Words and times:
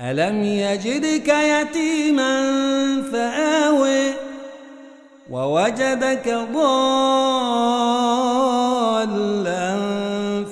ألم 0.00 0.42
يجدك 0.42 1.28
يتيما 1.28 2.42
فآوي 3.12 4.12
ووجدك 5.30 6.38
ضالا 6.54 7.44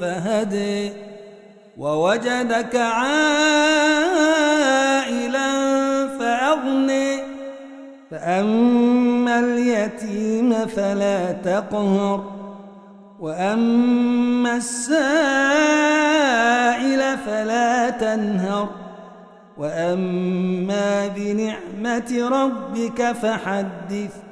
فهدي 0.00 0.92
ووجدك 1.78 2.76
عائلا 2.76 3.18
فأغني 6.18 7.18
فأما 8.10 9.40
اليتيم 9.40 10.66
فلا 10.66 11.32
تقهر 11.32 12.24
وأما 13.20 14.56
السائل 14.56 14.98
فلا 17.26 17.90
تنهر 17.90 18.87
وأما 19.58 21.06
بنعمة 21.06 22.28
ربك 22.28 23.12
فحدث. 23.12 24.27